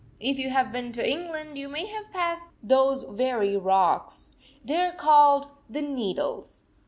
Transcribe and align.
If 0.19 0.39
you 0.39 0.49
have 0.49 0.71
been 0.71 0.91
to 0.93 1.07
England, 1.07 1.59
you 1.59 1.69
may 1.69 1.85
have 1.85 2.09
passed 2.11 2.53
those 2.63 3.03
very 3.03 3.55
rocks. 3.55 4.35
They 4.65 4.81
are 4.81 4.95
called 4.95 5.51
"The 5.69 5.83
Needles." 5.83 6.63